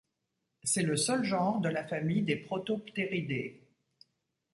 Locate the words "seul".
0.97-1.23